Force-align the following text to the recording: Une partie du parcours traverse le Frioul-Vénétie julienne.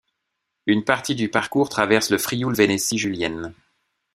Une 0.65 0.83
partie 0.83 1.13
du 1.13 1.29
parcours 1.29 1.69
traverse 1.69 2.09
le 2.09 2.17
Frioul-Vénétie 2.17 2.97
julienne. 2.97 3.53